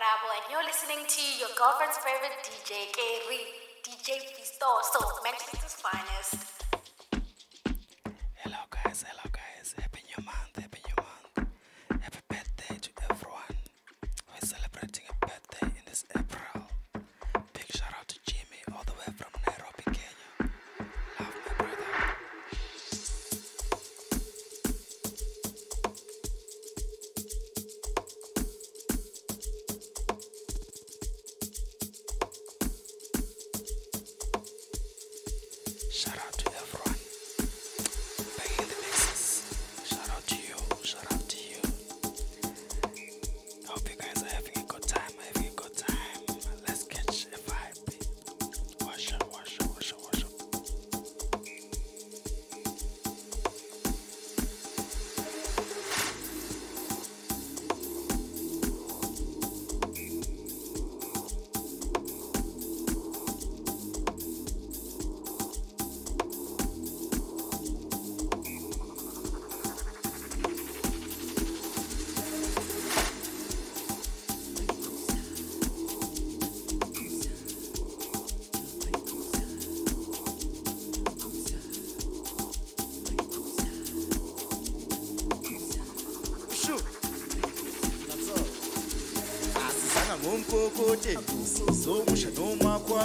Karabo, 0.00 0.32
and 0.32 0.50
you're 0.50 0.64
listening 0.64 1.04
to 1.06 1.20
your 1.38 1.50
girlfriend's 1.58 1.98
favorite 1.98 2.32
DJ, 2.40 2.88
Kerry, 2.96 3.44
DJ 3.84 4.16
Fistoso, 4.32 5.04
Manchester's 5.22 5.74
finest. 5.74 6.59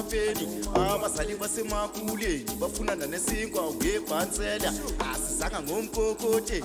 Nomakhwapheni 0.05 0.47
abazali 0.75 1.35
basemakuleni 1.35 2.45
bafunana 2.59 3.05
nesinkwa 3.07 3.73
ngebhansela 3.75 4.73
asizanga 5.11 5.61
ngomkokote 5.61 6.63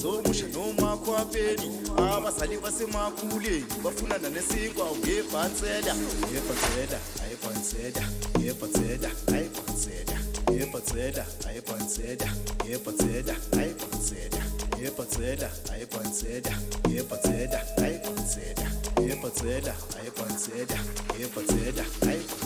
somusha 0.00 0.46
nomakhwapheni 0.48 1.80
abazali 1.96 2.58
basemakuleni 2.58 3.64
bafunana 3.82 4.28
nesinkwa 4.30 4.86
ngebhansela 4.98 5.94
yebhansela 6.32 6.98
ayebhansela 7.22 8.02
yebhansela 8.40 9.10
ayebhansela 9.32 10.18
yebhansela 10.52 11.26
ayebhansela 11.48 12.28
yebhansela 12.68 13.34
ayebhansela 13.58 14.42
yebhansela 14.80 15.50
ayebhansela 15.72 16.52
yebhansela 16.88 17.60
ayebhansela 17.82 18.66
yebhansela 19.06 19.74
ayebhansela 19.98 20.78
yebhansela 21.18 21.84
ayebhansela 22.06 22.37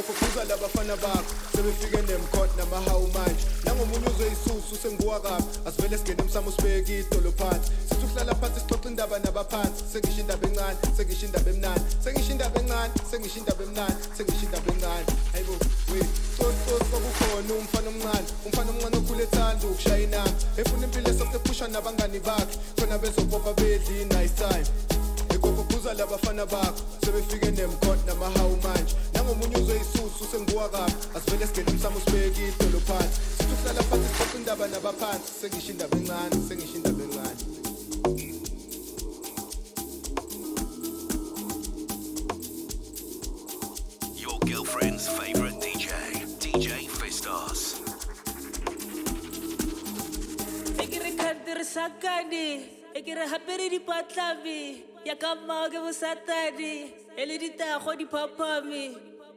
ikophuza 0.00 0.44
labafana 0.44 0.96
bakho 0.96 1.32
sebefike 1.56 1.96
nemkhot 1.96 2.50
namahawu 2.56 3.06
manje 3.06 3.44
nangomunye 3.64 4.06
uzwe 4.06 4.26
isusu 4.32 4.76
senguwa 4.82 5.20
kabi 5.20 5.44
asivele 5.66 5.98
singene 5.98 6.22
emsamo 6.22 6.50
sibeke 6.52 7.00
idolo 7.00 7.32
phansi. 7.32 7.70
Sithi 7.88 8.06
phansi 8.40 8.60
sixoxa 8.60 8.88
indaba 8.88 9.18
nabaphansi. 9.18 9.84
Sengisho 9.92 10.20
indaba 10.20 10.46
encane 10.48 10.78
sengisho 10.96 11.26
indaba 11.26 11.50
emnani 11.50 11.84
sengisho 12.04 12.32
indaba 12.32 12.60
encane 12.60 12.92
sengisho 13.10 13.38
indaba 13.38 13.64
emnani 13.64 13.96
sengisho 14.16 14.44
indaba 14.46 14.72
encane. 14.72 15.06
Hayibo 15.32 15.54
we 15.92 16.00
tsotsi 16.34 16.90
kwakukhona 16.90 17.54
umfana 17.54 17.88
omncane. 17.88 18.26
Umfana 18.46 18.70
omncane 18.70 18.96
okhule 18.96 19.22
ethanda 19.22 20.22
efuna 20.56 20.84
impilo 20.86 21.08
nabangani 21.68 22.20
bakhe. 22.20 22.58
Khona 22.76 22.98
bezopopa 22.98 23.52
bedli 23.54 24.04
nice 24.04 24.34
time 24.34 24.97
ikophuza 25.88 25.94
labafana 25.94 26.46
bakho 26.46 26.82
sebefike 27.04 27.50
nemkhot 27.50 28.06
namahawu 28.06 28.56
manje 28.62 28.94
nangomunye 29.14 29.56
uzwe 29.56 29.76
isusu 29.80 30.24
senguwa 30.30 30.68
kabi 30.68 30.92
asivele 31.16 31.46
singene 31.46 31.70
emsamo 31.70 32.00
sibeke 32.00 32.48
idolo 32.48 32.80
phansi. 32.80 33.20
Sithi 33.38 33.52
ukuhlala 33.52 33.82
phansi 33.82 34.08
sixoxa 34.08 34.38
indaba 34.38 34.68
nabaphansi 34.68 35.32
sengisho 35.40 35.70
indaba 35.72 35.96
encane 35.96 36.36
sengisho 36.48 36.76
indaba 36.76 37.02
encane. 37.04 37.42
Your 44.16 44.38
girlfriend's 44.40 45.08
favorite 45.08 45.60
DJ, 45.60 45.88
DJ 46.40 46.88
Fistoz. 46.88 47.80
ke 50.90 50.98
re 51.04 51.12
khantirisakane 51.16 52.77
e 52.98 53.02
ke 53.06 53.14
re 53.14 53.26
gapere 53.30 53.66
dipatlabe 53.70 54.82
ya 55.08 55.14
ka 55.14 55.34
mmao 55.34 55.70
ke 55.70 55.78
bosatane 55.78 56.72
e 57.16 57.26
le 57.28 57.36
ditago 57.38 57.94
diphaphame 58.00 58.84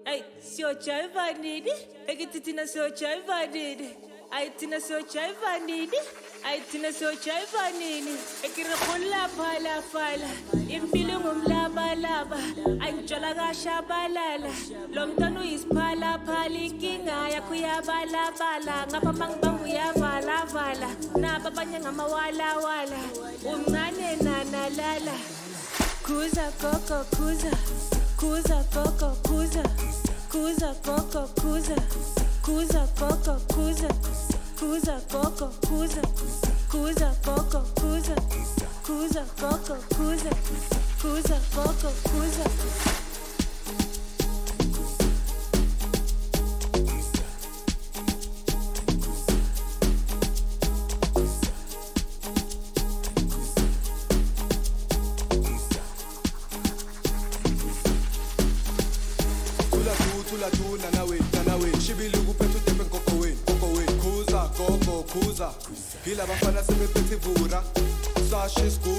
ai 0.06 0.24
seo 0.52 0.74
jaivanini 0.86 1.74
e 2.08 2.16
ke 2.16 2.26
titina 2.34 2.66
seo 2.66 2.90
jaivanini 2.90 3.90
ai 4.32 4.50
tina 4.58 4.80
seo 4.80 5.02
jaivanini 5.14 6.00
ai 6.46 6.62
tina 6.72 6.92
seo 6.94 7.14
jaivanini 7.26 8.16
e 8.46 8.50
ke 8.56 8.64
re 8.64 8.76
golaphalafala 8.86 10.30
impilo 10.76 11.20
ngumlabalaba 11.20 12.40
angitshola 12.86 13.34
kashabalala 13.40 14.52
lo 14.94 15.08
mntwana 15.08 15.40
uyisiphalaphala 15.42 16.60
inkinga 16.68 17.30
yakho 17.34 17.54
uyabalabala 17.54 18.76
ngapha 18.90 19.14
mangibanga 19.20 19.64
uyavalavala 19.64 20.90
naba 21.22 21.48
abanye 21.52 21.80
ngamawalawala. 21.80 23.00
Umncane 23.52 24.16
nanalala 24.24 25.16
kuza 26.06 26.46
gogo 26.62 27.00
kuza 27.16 27.52
kuza 28.20 28.58
gogo 28.74 29.10
kuza 29.28 29.64
kuza 30.32 30.70
gogo 30.86 31.22
kuza 31.40 31.76
kuza 31.76 31.76
gogo 31.82 31.82
kuza 32.08 32.21
Kuza 32.44 32.88
coco, 32.98 33.34
kuza, 33.54 33.88
kuza 34.60 35.00
coco, 35.12 35.48
kuza, 35.68 36.02
kuza 36.72 37.12
coco, 37.24 37.62
kuza, 37.80 38.16
kuza 38.86 39.26
coco, 39.26 39.26
kuza, 39.26 39.26
kuza 39.26 39.26
coco, 39.40 39.76
kuza. 39.96 40.30
kuza, 40.32 40.32
coco, 40.32 40.32
kuza. 40.40 40.80
kuza 41.02 41.40
coco, 41.54 41.90
kuza. 42.10 43.11
se. 68.70 68.91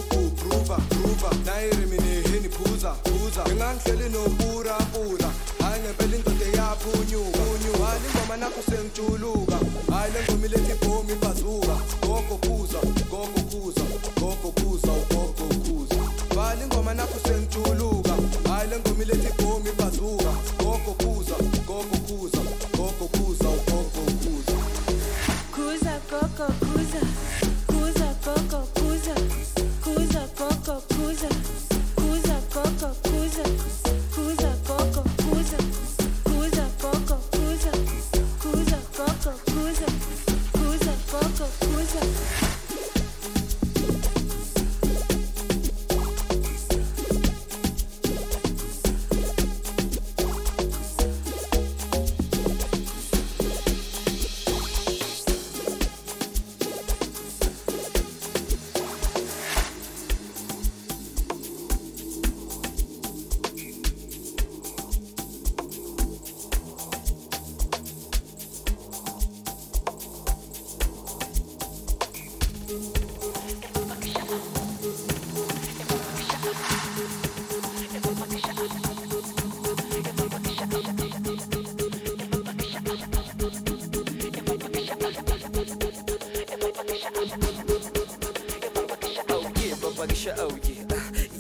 oh 90.39 90.55
yeah 90.63 90.87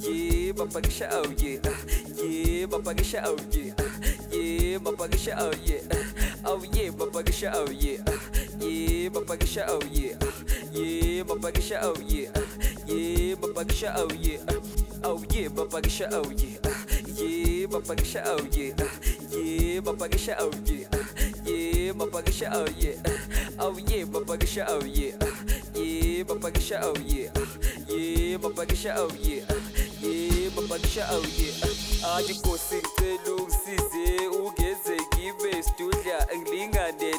yeah 0.02 0.52
babagisha 0.58 1.06
oh 1.14 1.30
yeah 1.38 1.62
yeah 2.18 2.66
babagisha 2.66 3.22
oh 3.24 3.38
yeah 3.54 3.70
yeah 4.34 4.78
babagisha 4.82 5.38
oh 5.38 5.54
yeah 5.62 5.82
oh 6.44 6.58
yeah 6.74 6.90
babagisha 6.90 7.48
oh 7.54 7.70
yeah 7.70 8.02
yeah 8.58 9.08
babagisha 9.14 9.62
oh 9.70 9.78
yeah 9.94 10.18
yeah 10.74 11.22
babagisha 11.22 11.78
oh 11.86 11.94
yeah 12.10 12.26
yeah 12.90 13.34
babagisha 13.38 13.94
oh 13.96 14.10
yeah 14.18 14.42
oh 15.06 15.22
yeah 15.30 15.48
babagisha 15.48 16.06
oh 16.10 16.26
yeah 16.34 16.58
yeah 17.14 17.66
babagisha 17.70 18.20
oh 18.26 18.42
yeah 18.50 18.74
yeah 19.30 19.78
babagisha 19.80 20.34
oh 20.42 20.50
yeah 20.66 20.90
yeah 21.46 21.92
babagisha 21.94 22.50
oh 22.50 22.66
yeah 22.74 22.98
oh 23.62 23.78
yeah 23.86 24.04
babagisha 24.10 24.66
oh 24.68 24.82
yeah 24.84 25.14
yeah, 26.22 26.28
babagisha, 26.28 26.80
oh 26.84 26.94
yeah, 27.06 27.30
yeah, 27.88 28.38
babagisha, 28.38 28.94
oh 28.98 29.10
yeah, 29.22 29.44
yeah, 30.02 30.50
babagisha, 30.54 31.06
oh 31.10 31.22
yeah. 31.38 32.16
Aje 32.16 32.34
kosi 32.34 32.74
ngicela 32.74 33.34
ungisize 33.36 34.26
ugeze 34.28 34.96
ngibe 35.14 35.62
studla 35.62 36.26
ngilingane 36.38 37.14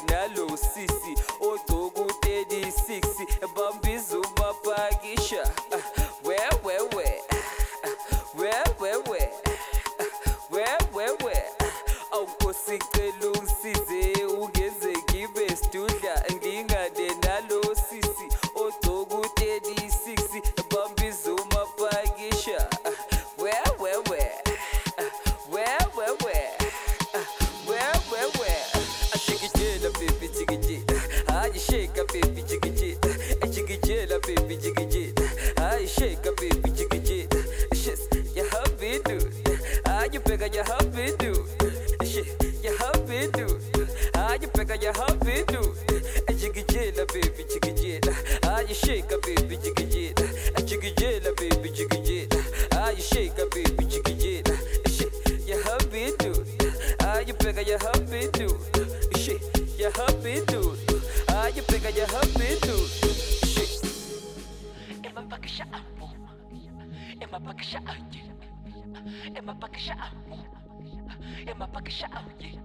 Emapakisha 67.34 67.78
out, 67.88 68.14
yeah. 68.14 69.34
Emapakisha 69.34 69.96
out, 69.98 70.14
yeah. 70.30 71.52
Emapakisha 71.52 72.06
out, 72.14 72.30
yeah. 72.38 72.60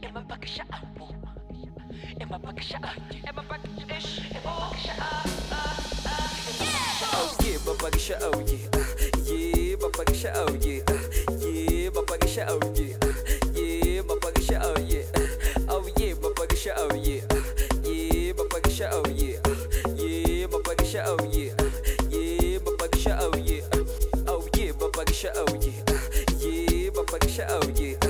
Emapakisha 0.00 0.64
out, 0.72 0.96
yeah. 0.96 2.20
Emapakisha 2.20 2.76
out, 2.82 2.96
yeah. 3.12 3.30
Emapakisha 3.30 3.74
out, 3.92 4.16
yeah. 4.24 4.56
Yeah, 7.44 7.58
Bapakisha 7.66 8.22
out, 8.22 8.48
yeah. 8.48 8.64
Yeah, 9.26 9.76
Bapakisha 9.76 10.30
out, 10.34 10.64
yeah. 10.64 10.80
Yeah, 11.36 11.90
Bapakisha 11.90 12.48
out, 12.48 12.78
yeah. 12.78 12.96
Yeah, 13.52 14.02
Bapakisha 14.02 14.56
out, 14.62 14.80
yeah. 14.88 15.68
Oh 15.68 15.86
yeah, 15.98 16.14
Bapakisha 16.14 16.72
out, 16.78 16.96
yeah. 17.04 17.35
show, 25.26 25.32
ah, 25.36 25.98
yeah, 26.40 26.70
yeah, 26.70 26.90
my 26.94 27.02
yeah. 27.74 28.05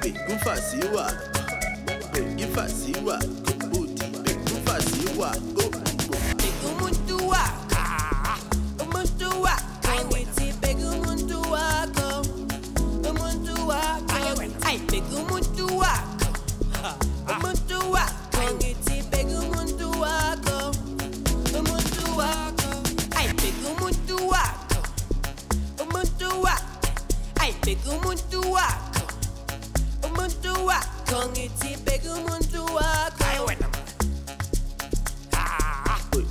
bacon 0.00 0.38
fácil. 0.38 1.37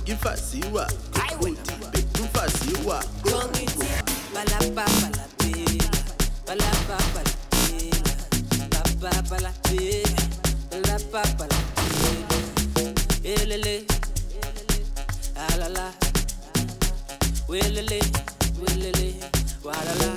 Bekumfazi 0.08 0.60
wakho 0.72 1.44
uthi 1.44 1.74
bekumfazi 1.92 2.72
wakho 2.86 3.50
Balaba 4.34 4.84
balabela, 5.00 5.90
balaba 6.46 6.96
balabela, 7.14 8.14
baba 8.70 9.22
balabela, 9.28 10.22
balaba 10.70 11.22
balabela, 11.38 12.36
elele, 13.24 13.84
alala, 15.50 15.92
welele, 17.48 18.00
welele, 18.62 19.14
walala, 19.64 20.10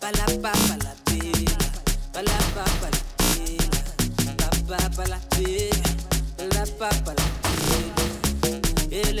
balaba 0.00 0.52
balabela, 0.68 1.56
balaba 2.12 2.64
balabela, 2.82 3.80
baba 4.36 4.78
balabela, 4.96 5.85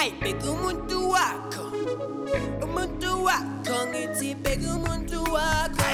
Ay, 0.00 0.14
beka 0.22 0.46
umuntu 0.50 0.96
wakho. 1.12 1.64
umuntu 2.64 3.10
wakho 3.26 3.76
ngithi 3.92 4.28
beka 4.42 4.68
umuntu 4.76 5.18
wakho 5.34 5.84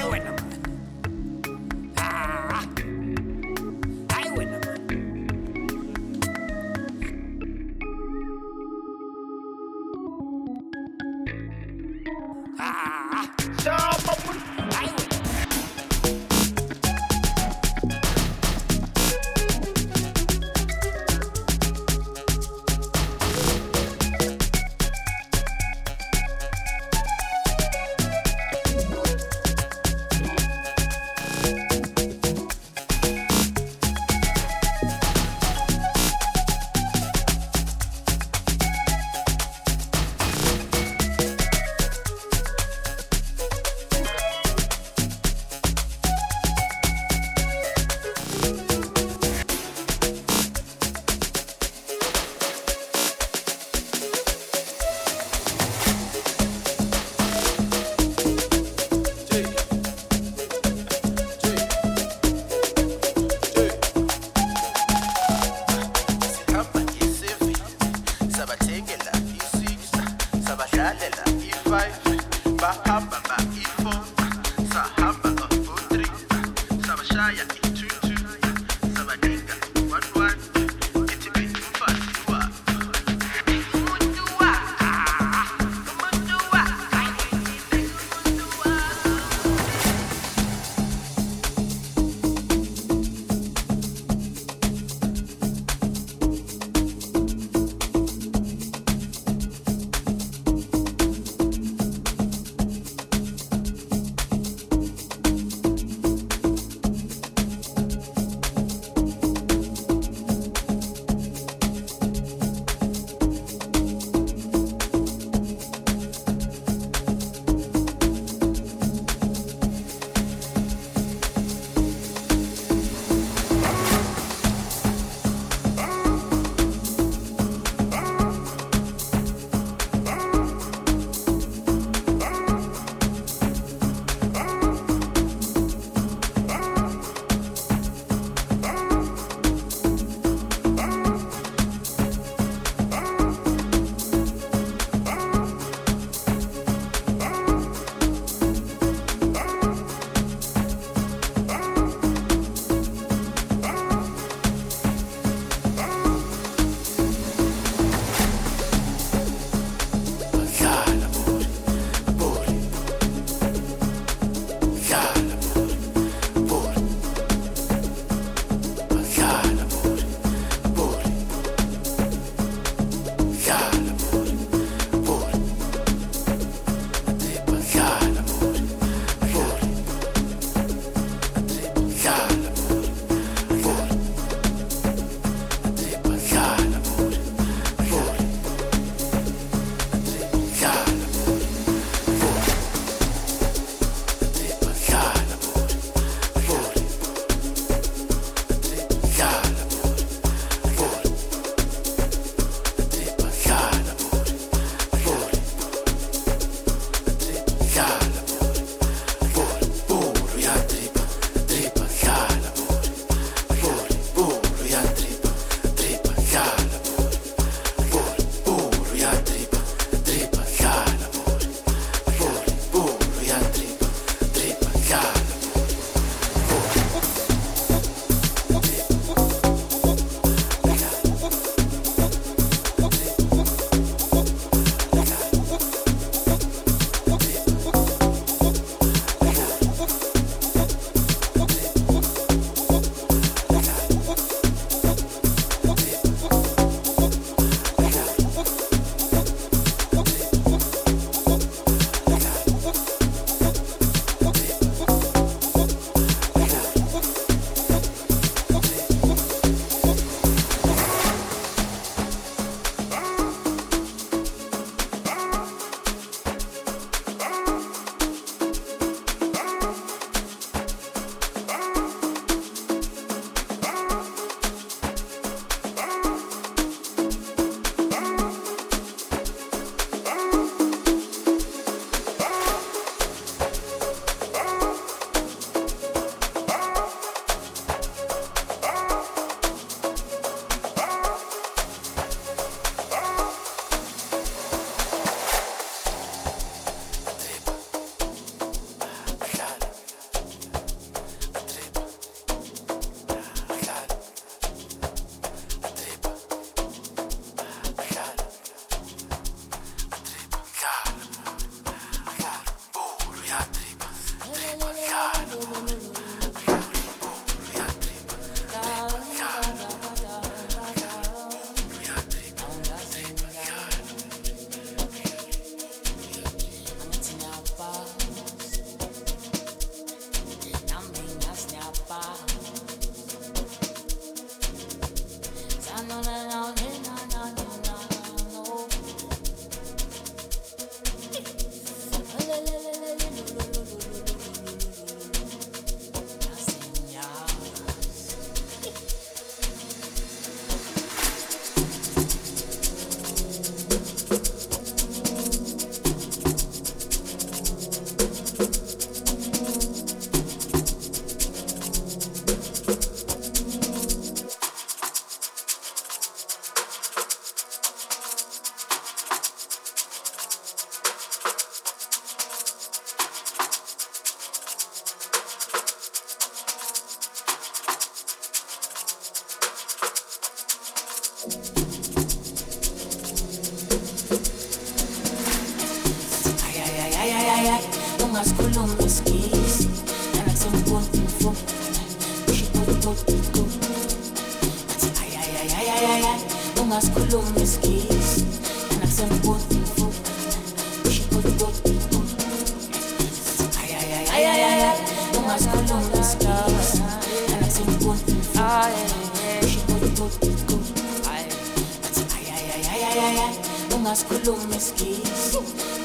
Ungas 388.16 388.32
kulumis 388.32 389.02
kis, 389.12 389.68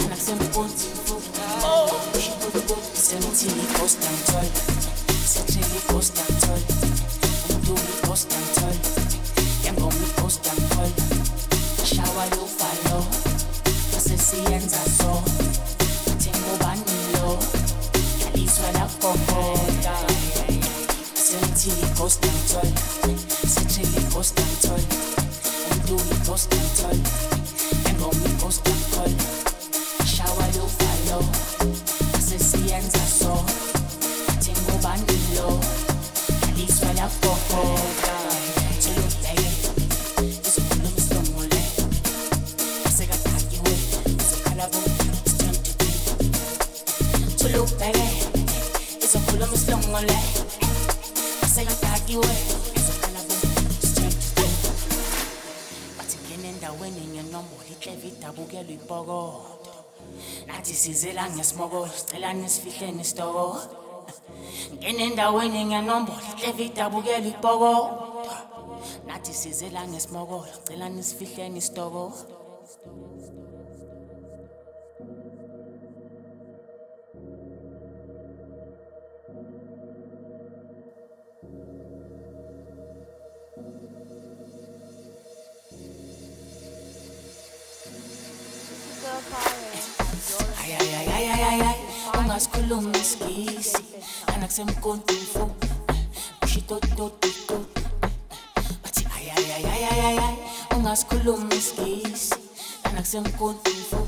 anak 0.04 0.18
sempun 0.18 0.71
ehlahleni 62.82 63.06
sitoko 63.06 63.46
ngene 64.82 65.02
endaweni 65.10 65.60
ngiyanombola 65.66 66.30
hleva 66.38 66.64
idabukela 66.70 67.28
ipokodwa 67.34 68.36
nathi 69.08 69.34
size 69.34 69.70
la 69.70 69.82
ngesimokolo 69.88 70.54
cela 70.66 70.90
nisifihleni 70.90 71.60
isitoko 71.62 72.04
ungaskhulumi 92.32 92.98
isigisi 92.98 93.78
anakusemkontufo 94.34 95.52
ushitototito 96.44 97.58
bathi 98.84 99.04
ayayayayayayayi 99.18 100.38
ungaskhulumi 100.76 101.56
isigisi 101.56 102.36
anakusemkontufo 102.84 104.08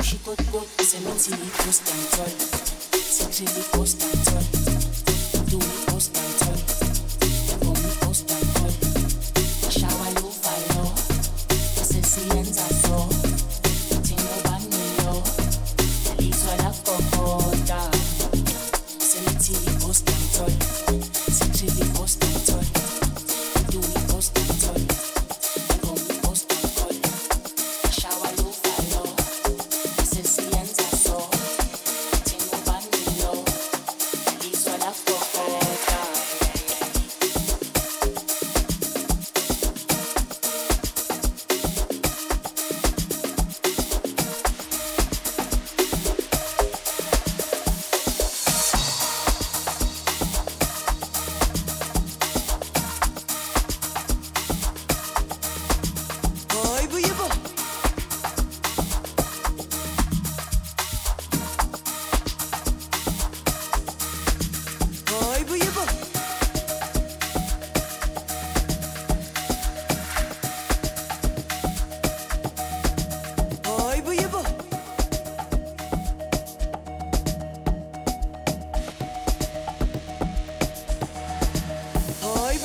ushitototito 0.00 0.84
semithi 0.90 1.30
licostantoy 1.40 2.32
sekuselicostantol 3.14 4.69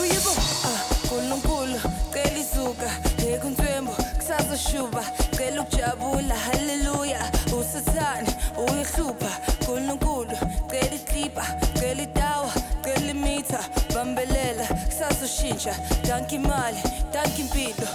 Boy, 0.06 0.18
boy. 0.24 0.34
Ah, 0.64 0.82
nkulunkulu 1.06 1.80
cela 2.14 2.39
izuka 2.39 2.89
ekuntswembu 3.34 3.91
kusazoshuba 4.18 5.03
cela 5.38 5.62
ukujabula 5.62 6.36
haleluya 6.36 7.32
usathane 7.60 8.30
uyihlupha 8.58 9.32
nkulunkulu 9.62 10.38
cela 10.70 10.95
iklipa 10.95 11.45
cela 11.80 12.01
itawa 12.03 12.51
cela 12.84 13.12
imitha 13.12 13.60
bambelela 13.95 14.66
kusazoshintsha 14.86 15.76
danka 16.08 16.36
imali 16.36 16.82
danka 17.14 17.38
impilo 17.38 17.88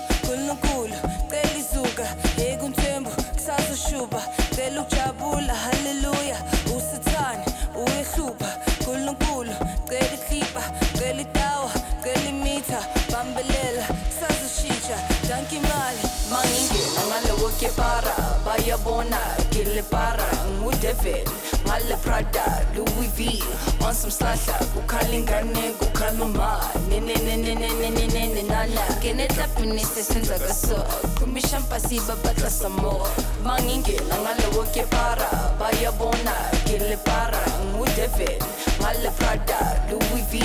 Savona, 18.80 19.18
Gile 19.50 19.82
Para, 19.90 20.24
Mudevin, 20.60 21.24
Mala 21.66 21.96
Prada, 22.02 22.66
Louis 22.74 23.08
V, 23.14 23.42
on 23.84 23.92
some 23.92 24.10
slasha, 24.10 24.56
Kukalingane, 24.72 25.74
Kukaluma, 25.74 26.60
Nene, 26.88 27.14
Nene, 27.14 27.54
Nene, 27.54 27.90
Nene, 27.90 28.42
Nana, 28.48 28.80
Geneta 29.02 29.46
Pinese 29.54 30.02
Senza 30.02 30.38
Gaso, 30.38 30.82
Kumishan 31.18 31.62
Pasiba 31.68 32.16
Batla 32.22 32.48
Samo, 32.48 33.04
Banginge, 33.44 33.98
Langala 34.08 34.48
Woke 34.56 34.88
Para, 34.90 35.28
Bayabona, 35.58 36.34
Gile 36.64 36.96
Para, 37.04 37.38
Mudevin, 37.76 38.40
Mala 38.80 39.10
Prada, 39.18 39.84
Louis 39.90 40.24
V, 40.30 40.40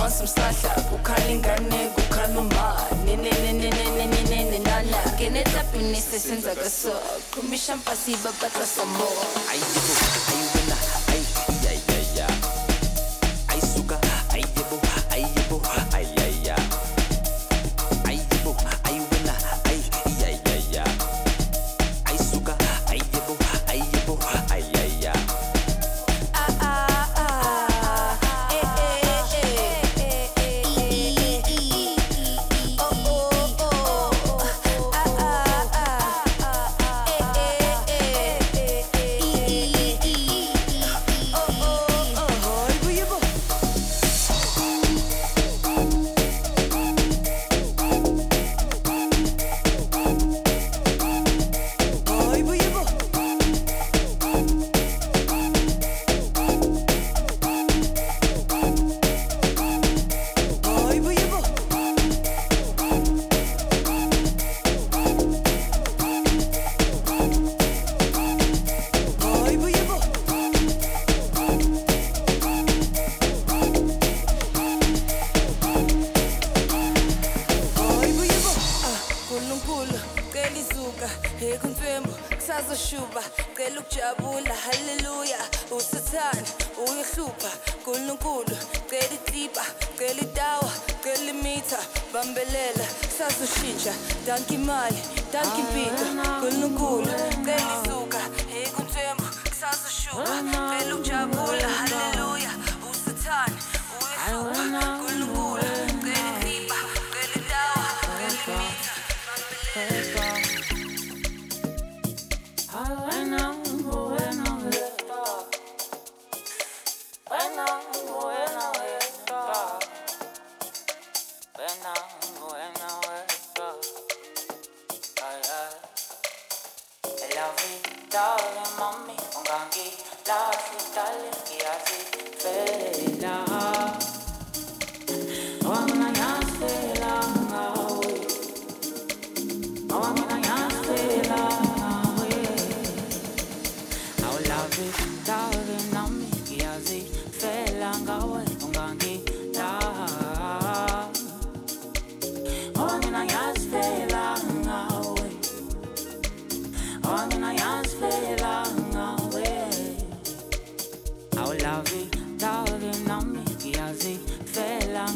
on 0.00 0.08
some 0.08 0.26
slasha, 0.26 0.70
Kukalingane, 0.88 1.90
Kukaluma, 1.96 3.04
Nene, 3.04 3.30
Nene, 3.42 3.70
Nene, 3.70 4.06
Nene, 4.06 4.31
Ngineta 5.22 5.64
pinisi 5.70 6.18
sinza 6.20 6.54
kaso. 6.54 6.90
Kumishampasi 7.30 8.16
babata 8.24 8.58
I 8.58 9.54
Ayibo, 9.54 9.94
ayibo 10.30 10.60
na 10.68 11.01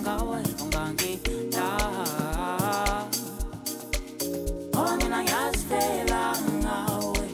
ngawe 0.01 0.41
ungangidala 0.63 1.69
Oh 4.75 4.93
mina 4.99 5.19
ngiyazifela 5.23 6.23
ngawe 6.63 7.27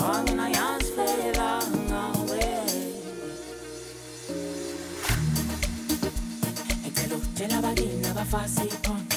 Oh 0.00 0.18
mina 0.24 0.44
ngiyazifela 0.48 1.48
ngawe 1.88 2.44
Ngicela 6.80 7.14
ukutshela 7.16 7.56
bakini 7.62 8.06
abafasi 8.10 8.64
iphongo 8.74 9.16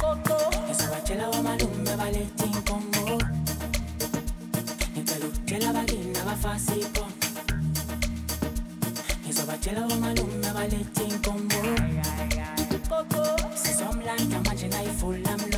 Qoqo 0.00 0.38
Ngizabatshela 0.64 1.28
wamalume 1.28 1.92
balethe 2.00 2.44
inkomo 2.44 3.18
Tell 9.68 9.82
her 9.82 9.86
woman 9.86 10.14
don't 10.14 10.40
never 10.40 10.60
let 10.60 10.86
things 10.96 11.18
come 11.18 11.46
more. 11.46 11.76
Coco, 12.88 13.36
see 13.54 13.72
some 13.72 14.02
like 14.02 14.18
a 14.20 14.40
magic 14.48 14.72
full, 14.96 15.12
of 15.12 15.54
love. 15.54 15.57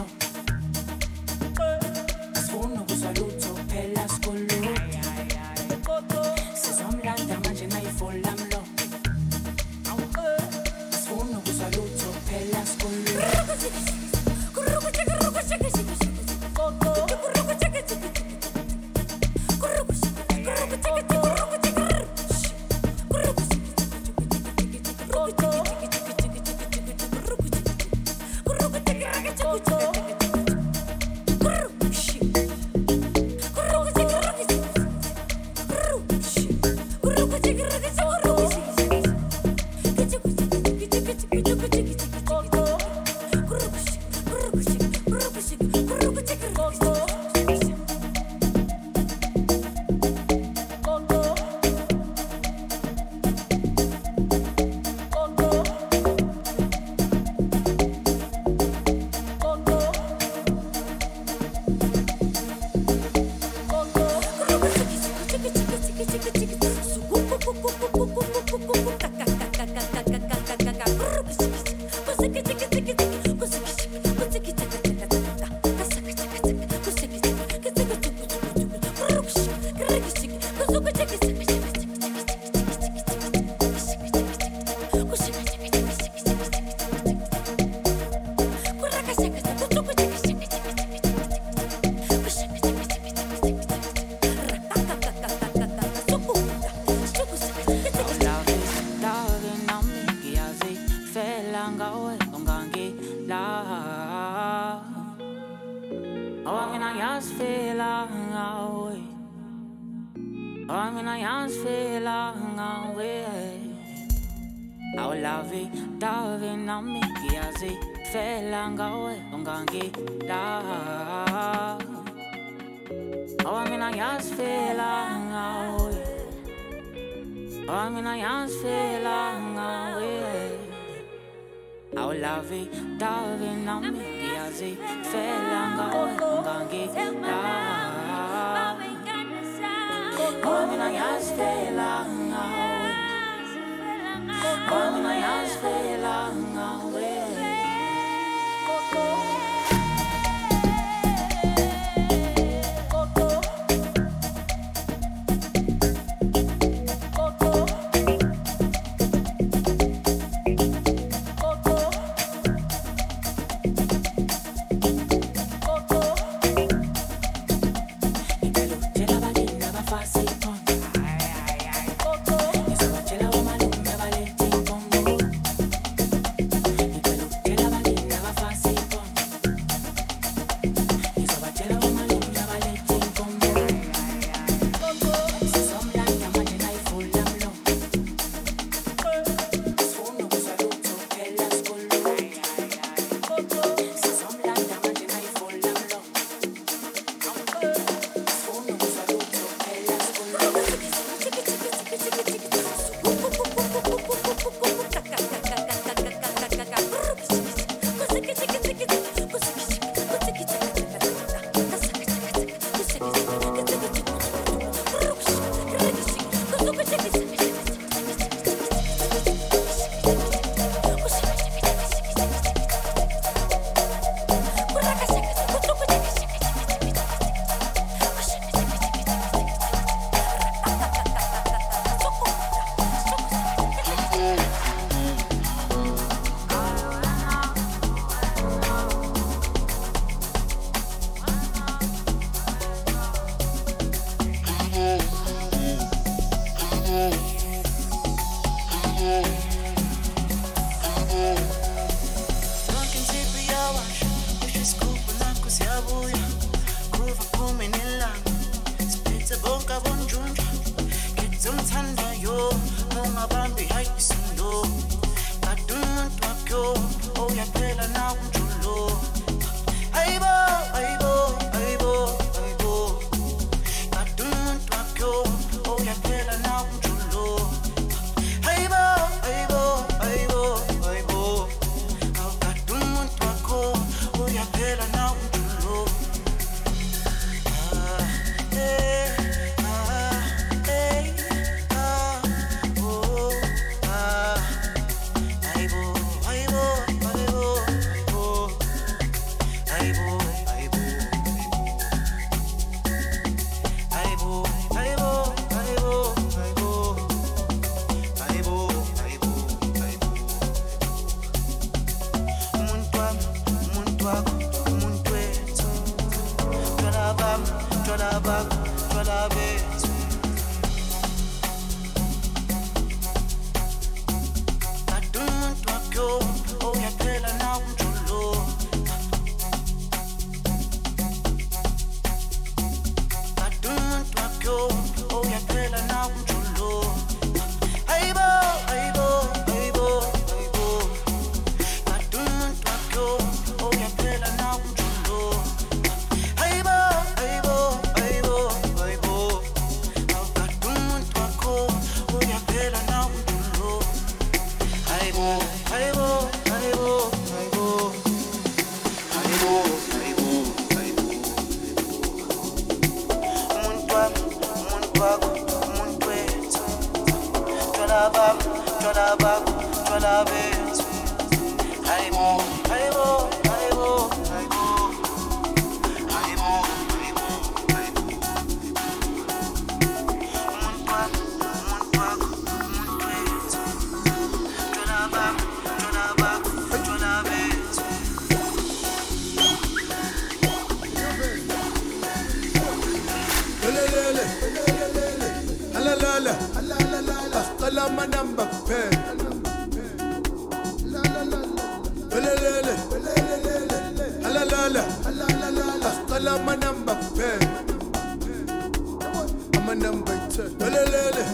number 409.80 410.16
two. 410.30 410.42
Alalala, 410.60 411.24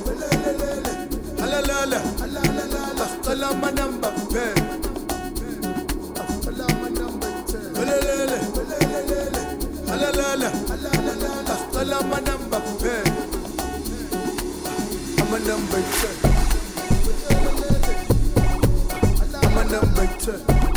alalala, 1.42 1.98
alalala, 2.24 3.06
alalala, 3.30 3.70
number 3.74 4.12
two. 4.32 4.52
Alalala, 7.80 8.38
alalala, 9.92 10.50
alalala, 10.72 11.56
alalala, 11.80 12.18
number 12.26 12.60
two. 12.80 13.02
I'm 15.18 15.32
a 15.34 15.38
number 15.48 15.80
two. 15.98 16.14
I'm 19.42 19.56
a 19.58 19.64
number 19.70 20.06
two. 20.18 20.75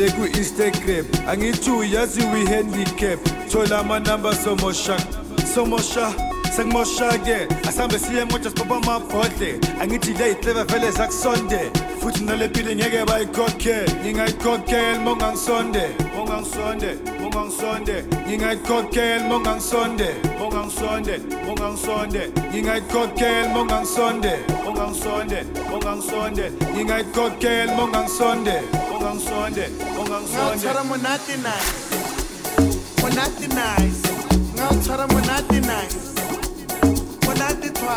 ngingene 0.00 0.16
ku-instagram 0.16 1.06
angithi 1.28 1.70
uyazi 1.70 2.20
we-handicap 2.32 3.20
thola 3.50 3.78
amanamba 3.78 4.34
somosha 4.34 4.96
somosha 5.54 6.12
sengimosha-ke. 6.56 7.48
Asihambe 7.68 7.98
siye 7.98 8.20
emotsha 8.22 8.50
sibaba 8.50 8.76
amabhodle. 8.76 9.60
Angithi 9.80 10.14
le 10.18 10.28
yihleva 10.28 10.64
vele 10.64 10.90
zakusonde. 10.90 11.60
Futhi 12.00 12.24
nale 12.24 12.48
mpilo 12.48 12.74
ngeke 12.74 13.04
bayikhokhele. 13.04 13.92
Ngingayikhokheli 14.02 14.98
mongangisonde 14.98 16.10
mongangisonde 16.16 16.90
mongangisonde 17.20 18.04
ngingayikhokheli 18.26 19.24
mongangisonde 19.28 20.08
mongangisonde 20.38 21.14
mongangisonde 21.46 22.22
ngingayikhokheli 22.52 23.48
mongangisonde 23.54 24.32
mongangisonde 24.64 25.38
mongangisonde 25.70 26.52
ngingayikhokheli 26.74 27.72
mongangisonde 27.72 28.56
mongangisonde 28.90 29.64
Ngawuthola 30.28 30.84
monatinize 30.84 31.50
Monatinize 33.00 34.08
Ngawuthola 34.54 35.06
monatinize 35.06 35.98
Monatitwa 37.26 37.96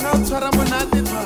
Ngawuthola 0.00 0.50
monatitwa 0.52 1.22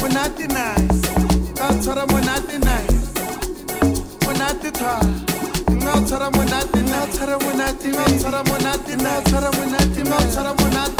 Monatinize 0.00 1.08
Ngawuthola 1.56 2.06
monatinize 2.06 2.98
Monatitwa 4.26 5.00
Ngawuthola 5.70 6.30
monatinize 6.30 6.82
Ngawuthola 6.88 7.38
monatinize 7.38 7.98
Ngawuthola 7.98 8.42
monatinize 8.42 10.02
Ngawuthola 10.08 10.54
monatinize 10.54 10.99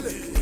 Take 0.00 0.37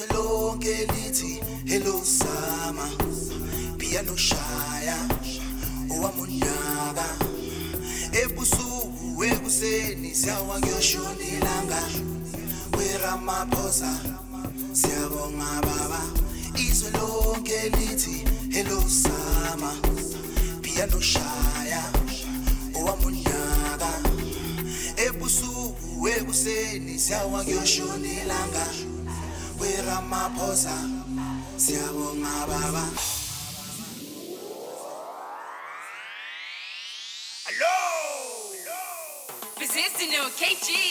izwe 0.00 0.06
lonke 0.14 0.86
lithi 0.94 1.40
hello 1.66 2.00
summer 2.04 2.90
piano 3.78 4.16
shaya 4.16 4.96
owamundaba 5.90 7.06
ebusuku 8.22 9.24
ekuseni 9.24 10.14
siyawa 10.14 10.60
kuyoshona 10.60 11.24
ilanga 11.36 11.82
weramaphosa 12.78 13.92
siyabonga 14.72 15.60
baba. 15.66 16.02
Izwe 16.56 16.90
lonke 16.90 17.68
lithi 17.76 18.24
hello 18.50 18.80
summer 18.88 19.76
piano 20.62 21.00
shaya 21.00 21.82
owamundaba 22.74 23.92
ebusuku 25.06 26.08
ekuseni 26.08 26.98
siyawa 26.98 27.44
kuyoshona 27.44 28.08
ilanga 28.22 28.66
Cyril 29.70 29.86
Ramaphosa 29.86 30.74
siyabonga 31.56 32.46
baba 32.48 32.84
Hello! 37.46 37.76
Hello! 38.50 38.82
Business 39.60 39.92
to 39.94 40.22
KG! 40.38 40.89